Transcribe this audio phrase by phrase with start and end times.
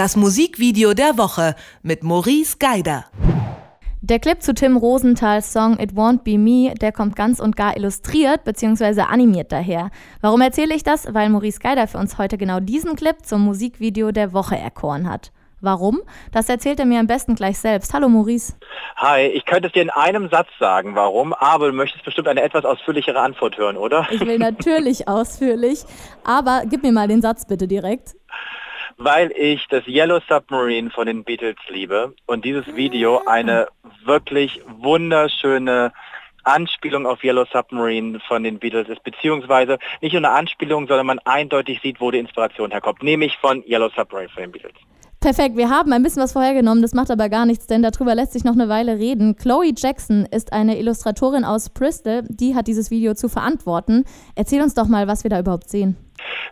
[0.00, 3.04] Das Musikvideo der Woche mit Maurice Geider.
[4.00, 7.76] Der Clip zu Tim Rosenthals Song It Won't Be Me, der kommt ganz und gar
[7.76, 9.02] illustriert bzw.
[9.02, 9.90] animiert daher.
[10.22, 11.12] Warum erzähle ich das?
[11.12, 15.32] Weil Maurice Geider für uns heute genau diesen Clip zum Musikvideo der Woche erkoren hat.
[15.60, 16.00] Warum?
[16.32, 17.92] Das erzählt er mir am besten gleich selbst.
[17.92, 18.54] Hallo Maurice.
[18.96, 22.40] Hi, ich könnte es dir in einem Satz sagen, warum, aber du möchtest bestimmt eine
[22.40, 24.06] etwas ausführlichere Antwort hören, oder?
[24.10, 25.84] Ich will natürlich ausführlich,
[26.24, 28.14] aber gib mir mal den Satz bitte direkt
[29.00, 33.30] weil ich das Yellow Submarine von den Beatles liebe und dieses Video ah.
[33.30, 33.68] eine
[34.04, 35.92] wirklich wunderschöne
[36.44, 41.18] Anspielung auf Yellow Submarine von den Beatles ist, beziehungsweise nicht nur eine Anspielung, sondern man
[41.20, 44.74] eindeutig sieht, wo die Inspiration herkommt, nämlich von Yellow Submarine von den Beatles.
[45.20, 48.32] Perfekt, wir haben ein bisschen was vorhergenommen, das macht aber gar nichts, denn darüber lässt
[48.32, 49.36] sich noch eine Weile reden.
[49.36, 54.04] Chloe Jackson ist eine Illustratorin aus Bristol, die hat dieses Video zu verantworten.
[54.34, 55.96] Erzähl uns doch mal, was wir da überhaupt sehen.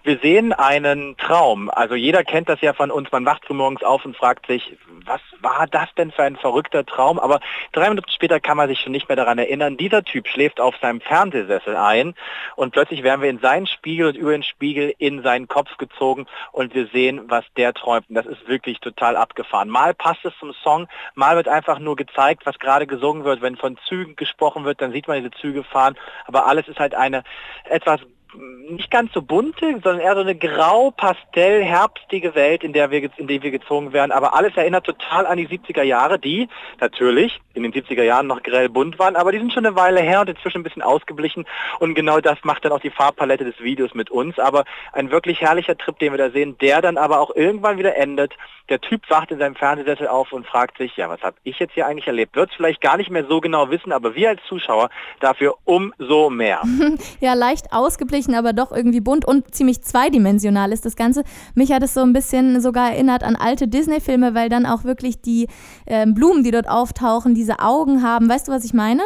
[0.02, 1.70] Wir sehen einen Traum.
[1.70, 3.11] Also jeder kennt das ja von uns.
[3.12, 7.19] Man wacht morgens auf und fragt sich, was war das denn für ein verrückter Traum?
[7.19, 7.41] Aber
[7.73, 9.77] drei Minuten später kann man sich schon nicht mehr daran erinnern.
[9.77, 12.14] Dieser Typ schläft auf seinem Fernsehsessel ein
[12.56, 16.27] und plötzlich werden wir in seinen Spiegel und über den Spiegel in seinen Kopf gezogen
[16.53, 18.08] und wir sehen, was der träumt.
[18.08, 19.69] Und das ist wirklich total abgefahren.
[19.69, 23.42] Mal passt es zum Song, mal wird einfach nur gezeigt, was gerade gesungen wird.
[23.42, 25.97] Wenn von Zügen gesprochen wird, dann sieht man diese Züge fahren.
[26.27, 27.25] Aber alles ist halt eine
[27.64, 28.01] etwas
[28.34, 33.43] nicht ganz so bunte, sondern eher so eine grau-pastell-herbstige Welt, in der wir in die
[33.43, 34.12] wir gezogen werden.
[34.12, 36.48] Aber alles erinnert total an die 70er Jahre, die
[36.81, 40.01] natürlich in den 70er Jahren noch grell bunt waren, aber die sind schon eine Weile
[40.01, 41.47] her und inzwischen ein bisschen ausgeblichen.
[41.81, 44.39] Und genau das macht dann auch die Farbpalette des Videos mit uns.
[44.39, 47.97] Aber ein wirklich herrlicher Trip, den wir da sehen, der dann aber auch irgendwann wieder
[47.97, 48.35] endet.
[48.69, 51.73] Der Typ wacht in seinem Fernsehsessel auf und fragt sich, ja, was habe ich jetzt
[51.73, 52.37] hier eigentlich erlebt?
[52.37, 56.29] Wird es vielleicht gar nicht mehr so genau wissen, aber wir als Zuschauer dafür umso
[56.29, 56.61] mehr.
[57.20, 61.24] ja, leicht ausgeblichen ausgeglichen, aber doch irgendwie bunt und ziemlich zweidimensional ist das Ganze.
[61.55, 65.20] Mich hat es so ein bisschen sogar erinnert an alte Disney-Filme, weil dann auch wirklich
[65.20, 65.48] die
[65.86, 68.28] äh, Blumen, die dort auftauchen, diese Augen haben.
[68.28, 69.02] Weißt du, was ich meine?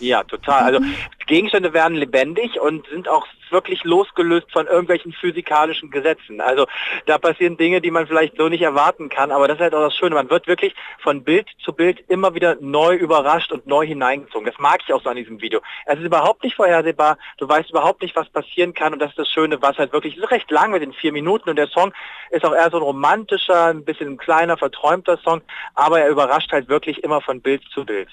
[0.00, 0.62] Ja, total.
[0.62, 0.80] Also
[1.26, 6.40] Gegenstände werden lebendig und sind auch wirklich losgelöst von irgendwelchen physikalischen Gesetzen.
[6.40, 6.66] Also
[7.06, 9.84] da passieren Dinge, die man vielleicht so nicht erwarten kann, aber das ist halt auch
[9.84, 10.14] das Schöne.
[10.14, 14.46] Man wird wirklich von Bild zu Bild immer wieder neu überrascht und neu hineingezogen.
[14.46, 15.60] Das mag ich auch so an diesem Video.
[15.86, 19.18] Es ist überhaupt nicht vorhersehbar, du weißt überhaupt nicht, was passieren kann und das ist
[19.18, 21.92] das Schöne, was halt wirklich, ist recht lang mit den vier Minuten und der Song
[22.30, 25.42] ist auch eher so ein romantischer, ein bisschen kleiner, verträumter Song,
[25.74, 28.08] aber er überrascht halt wirklich immer von Bild zu Bild.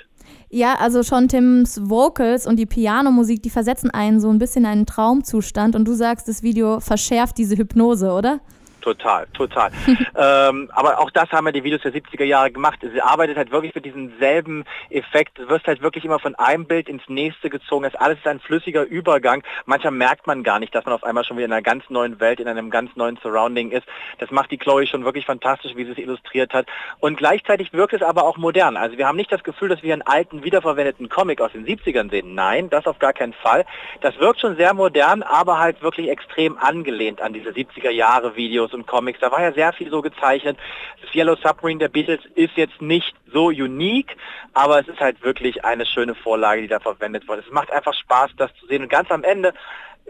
[0.49, 2.65] Ja, also schon Tims Vocals und die
[3.01, 6.79] Pianomusik, die versetzen einen so ein bisschen in einen Traumzustand und du sagst, das Video
[6.79, 8.41] verschärft diese Hypnose, oder?
[8.81, 9.71] Total, total.
[10.15, 12.79] ähm, aber auch das haben ja die Videos der 70er Jahre gemacht.
[12.81, 15.37] Sie arbeitet halt wirklich mit diesem selben Effekt.
[15.37, 17.83] Du wirst halt wirklich immer von einem Bild ins nächste gezogen.
[17.83, 19.43] Das alles ist ein flüssiger Übergang.
[19.65, 22.19] Manchmal merkt man gar nicht, dass man auf einmal schon wieder in einer ganz neuen
[22.19, 23.85] Welt, in einem ganz neuen Surrounding ist.
[24.17, 26.65] Das macht die Chloe schon wirklich fantastisch, wie sie es illustriert hat.
[26.99, 28.77] Und gleichzeitig wirkt es aber auch modern.
[28.77, 32.09] Also wir haben nicht das Gefühl, dass wir einen alten, wiederverwendeten Comic aus den 70ern
[32.09, 32.33] sehen.
[32.33, 33.65] Nein, das auf gar keinen Fall.
[34.01, 38.70] Das wirkt schon sehr modern, aber halt wirklich extrem angelehnt an diese 70er Jahre Videos
[38.71, 39.19] Videos und Comics.
[39.19, 40.57] Da war ja sehr viel so gezeichnet.
[41.01, 44.15] Das Yellow Submarine der Beatles ist jetzt nicht so unique,
[44.53, 47.43] aber es ist halt wirklich eine schöne Vorlage, die da verwendet wurde.
[47.45, 48.83] Es macht einfach Spaß, das zu sehen.
[48.83, 49.53] Und ganz am Ende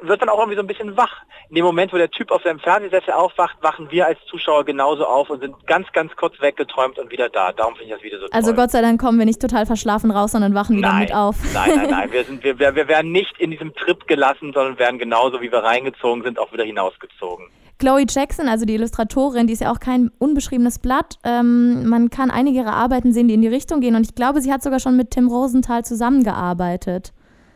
[0.01, 1.21] wird dann auch irgendwie so ein bisschen wach.
[1.49, 5.05] In dem Moment, wo der Typ auf seinem Fernsehsessel aufwacht, wachen wir als Zuschauer genauso
[5.05, 7.51] auf und sind ganz, ganz kurz weggeträumt und wieder da.
[7.51, 8.39] Darum finde ich das Video so also toll.
[8.39, 11.13] Also Gott sei Dank kommen wir nicht total verschlafen raus, sondern wachen wieder nein, mit
[11.13, 11.35] auf.
[11.53, 12.11] Nein, nein, nein.
[12.11, 15.59] Wir, sind, wir, wir werden nicht in diesem Trip gelassen, sondern werden genauso, wie wir
[15.59, 17.47] reingezogen sind, auch wieder hinausgezogen.
[17.81, 21.17] Chloe Jackson, also die Illustratorin, die ist ja auch kein unbeschriebenes Blatt.
[21.23, 23.95] Ähm, man kann einige ihrer Arbeiten sehen, die in die Richtung gehen.
[23.95, 27.11] Und ich glaube, sie hat sogar schon mit Tim Rosenthal zusammengearbeitet.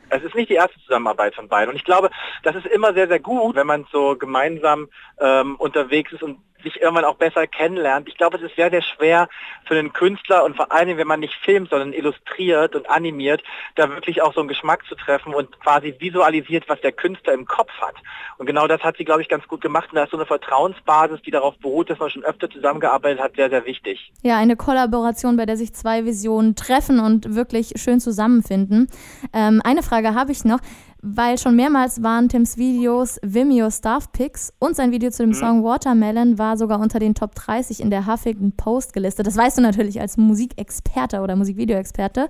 [0.09, 1.69] Es ist nicht die erste Zusammenarbeit von beiden.
[1.69, 2.09] Und ich glaube,
[2.41, 4.87] das ist immer sehr, sehr gut, wenn man so gemeinsam
[5.19, 8.07] ähm, unterwegs ist und sich irgendwann auch besser kennenlernt.
[8.07, 9.29] Ich glaube, es ist sehr, sehr schwer
[9.65, 13.43] für einen Künstler und vor allem, wenn man nicht filmt, sondern illustriert und animiert,
[13.75, 17.45] da wirklich auch so einen Geschmack zu treffen und quasi visualisiert, was der Künstler im
[17.45, 17.95] Kopf hat.
[18.37, 19.89] Und genau das hat sie, glaube ich, ganz gut gemacht.
[19.91, 23.35] Und da ist so eine Vertrauensbasis, die darauf beruht, dass man schon öfter zusammengearbeitet hat,
[23.35, 24.11] sehr, sehr wichtig.
[24.23, 28.89] Ja, eine Kollaboration, bei der sich zwei Visionen treffen und wirklich schön zusammenfinden.
[29.33, 30.59] Ähm, eine Frage habe ich noch
[31.07, 35.35] weil schon mehrmals waren Tims Videos Vimeo Staff Picks und sein Video zu dem mhm.
[35.35, 39.27] Song Watermelon war sogar unter den Top 30 in der Huffington Post gelistet.
[39.27, 42.29] Das weißt du natürlich als Musikexperte oder Musikvideoexperte.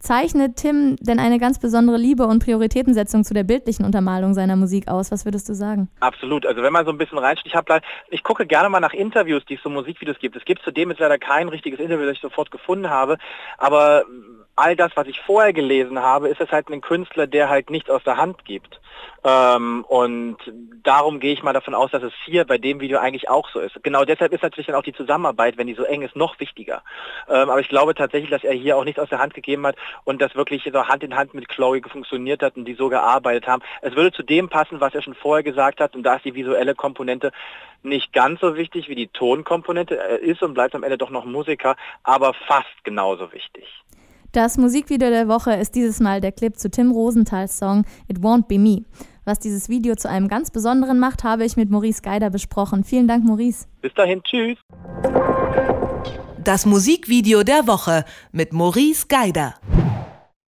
[0.00, 4.88] Zeichnet Tim denn eine ganz besondere Liebe und Prioritätensetzung zu der bildlichen Untermalung seiner Musik
[4.88, 5.10] aus?
[5.10, 5.88] Was würdest du sagen?
[6.00, 6.46] Absolut.
[6.46, 7.68] Also wenn man so ein bisschen reinschaut, ich, hab,
[8.08, 10.34] ich gucke gerne mal nach Interviews, die es so Musikvideos gibt.
[10.34, 13.18] Es gibt zudem jetzt leider kein richtiges Interview, das ich sofort gefunden habe,
[13.58, 14.04] aber
[14.58, 17.90] all das, was ich vorher gelesen habe, ist es halt ein Künstler, der halt nichts
[17.90, 18.80] aus der Hand gibt.
[19.24, 20.36] Ähm, und
[20.82, 23.60] darum gehe ich mal davon aus, dass es hier bei dem Video eigentlich auch so
[23.60, 23.82] ist.
[23.82, 26.82] Genau deshalb ist natürlich dann auch die Zusammenarbeit, wenn die so eng ist, noch wichtiger.
[27.28, 29.76] Ähm, aber ich glaube tatsächlich, dass er hier auch nichts aus der Hand gegeben hat
[30.04, 33.46] und das wirklich so Hand in Hand mit Chloe funktioniert hat und die so gearbeitet
[33.46, 33.62] haben.
[33.82, 36.34] Es würde zu dem passen, was er schon vorher gesagt hat und da ist die
[36.34, 37.32] visuelle Komponente
[37.82, 39.96] nicht ganz so wichtig wie die Tonkomponente.
[39.96, 43.66] Er ist und bleibt am Ende doch noch Musiker, aber fast genauso wichtig.
[44.38, 48.46] Das Musikvideo der Woche ist dieses Mal der Clip zu Tim Rosenthals Song It Won't
[48.46, 48.84] Be Me.
[49.24, 52.84] Was dieses Video zu einem ganz besonderen macht, habe ich mit Maurice Geider besprochen.
[52.84, 53.66] Vielen Dank, Maurice.
[53.80, 54.56] Bis dahin, tschüss.
[56.44, 59.56] Das Musikvideo der Woche mit Maurice Geider.